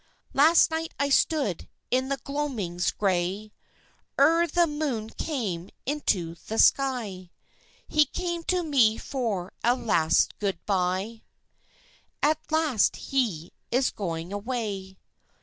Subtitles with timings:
[0.33, 3.53] Last night as I stood in the gloaming's gray,
[4.17, 7.29] Ere the moon came into the sky,
[7.87, 11.21] He came to me for a last good bye
[12.23, 14.97] At last he is going away.